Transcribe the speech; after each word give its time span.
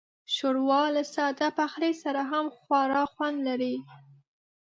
ښوروا 0.33 0.83
له 0.95 1.03
ساده 1.15 1.47
پخلي 1.57 1.93
سره 2.03 2.21
هم 2.31 2.45
خورا 2.57 3.03
خوند 3.13 3.37
لري. 3.47 3.75